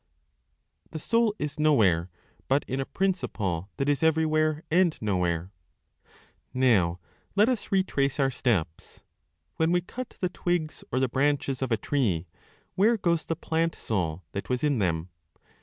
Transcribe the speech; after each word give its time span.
THE 0.89 0.97
SOUL 0.97 1.35
IS 1.37 1.59
NOWHERE 1.59 2.09
BUT 2.47 2.65
IN 2.67 2.79
A 2.79 2.87
PRINCIPLE 2.87 3.69
THAT 3.77 3.87
IS 3.89 4.01
EVERYWHERE 4.01 4.63
AND 4.71 4.99
NOWHERE. 4.99 5.51
Now, 6.55 6.99
let 7.35 7.47
us 7.47 7.71
retrace 7.71 8.19
our 8.19 8.31
steps. 8.31 9.03
When 9.57 9.71
we 9.71 9.81
cut 9.81 10.15
the 10.19 10.29
twigs 10.29 10.83
or 10.91 10.99
the 10.99 11.07
branches 11.07 11.61
of 11.61 11.71
a 11.71 11.77
tree, 11.77 12.25
where 12.73 12.97
goes 12.97 13.25
the 13.27 13.35
plant 13.35 13.75
soul 13.75 14.23
that 14.31 14.49
was 14.49 14.63
in 14.63 14.79
them? 14.79 15.09